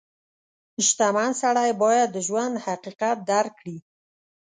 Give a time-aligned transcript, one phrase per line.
[0.87, 3.77] •شتمن سړی باید د ژوند حقیقت درک کړي.